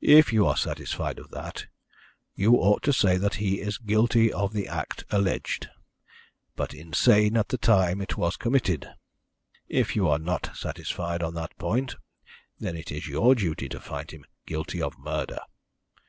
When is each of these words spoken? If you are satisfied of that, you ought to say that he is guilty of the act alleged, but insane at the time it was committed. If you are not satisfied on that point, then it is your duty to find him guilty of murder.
If 0.00 0.32
you 0.32 0.46
are 0.46 0.56
satisfied 0.56 1.18
of 1.18 1.32
that, 1.32 1.66
you 2.36 2.54
ought 2.54 2.84
to 2.84 2.92
say 2.92 3.16
that 3.16 3.34
he 3.42 3.58
is 3.60 3.78
guilty 3.78 4.32
of 4.32 4.52
the 4.52 4.68
act 4.68 5.02
alleged, 5.10 5.68
but 6.54 6.72
insane 6.72 7.36
at 7.36 7.48
the 7.48 7.58
time 7.58 8.00
it 8.00 8.16
was 8.16 8.36
committed. 8.36 8.88
If 9.68 9.96
you 9.96 10.08
are 10.08 10.20
not 10.20 10.52
satisfied 10.56 11.20
on 11.20 11.34
that 11.34 11.58
point, 11.58 11.96
then 12.60 12.76
it 12.76 12.92
is 12.92 13.08
your 13.08 13.34
duty 13.34 13.68
to 13.70 13.80
find 13.80 14.08
him 14.12 14.24
guilty 14.46 14.80
of 14.80 14.96
murder. 15.00 15.40